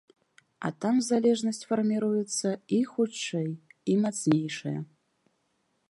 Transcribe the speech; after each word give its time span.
А 0.67 0.69
там 0.85 0.95
залежнасць 1.07 1.61
фарміруецца 1.71 2.49
і 2.79 2.81
хутчэй, 2.95 3.47
і 3.93 3.99
мацнейшая. 4.07 4.79